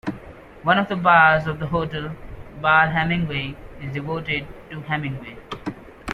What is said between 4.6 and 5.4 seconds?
to Hemingway.